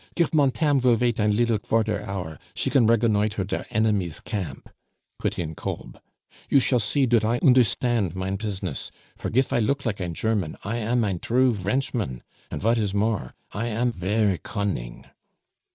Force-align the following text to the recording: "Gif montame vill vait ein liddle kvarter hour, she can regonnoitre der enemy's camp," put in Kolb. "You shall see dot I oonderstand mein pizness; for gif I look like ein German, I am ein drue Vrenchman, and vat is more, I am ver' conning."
"Gif 0.15 0.33
montame 0.33 0.79
vill 0.79 0.95
vait 0.95 1.19
ein 1.19 1.29
liddle 1.31 1.59
kvarter 1.59 2.03
hour, 2.07 2.39
she 2.55 2.71
can 2.71 2.87
regonnoitre 2.87 3.45
der 3.45 3.67
enemy's 3.69 4.19
camp," 4.19 4.67
put 5.19 5.37
in 5.37 5.53
Kolb. 5.53 6.01
"You 6.49 6.59
shall 6.59 6.79
see 6.79 7.05
dot 7.05 7.23
I 7.23 7.37
oonderstand 7.41 8.15
mein 8.15 8.39
pizness; 8.39 8.89
for 9.15 9.29
gif 9.29 9.53
I 9.53 9.59
look 9.59 9.85
like 9.85 10.01
ein 10.01 10.15
German, 10.15 10.57
I 10.63 10.77
am 10.77 11.03
ein 11.05 11.19
drue 11.21 11.53
Vrenchman, 11.53 12.23
and 12.49 12.63
vat 12.63 12.79
is 12.79 12.95
more, 12.95 13.35
I 13.51 13.67
am 13.67 13.91
ver' 13.91 14.37
conning." 14.41 15.05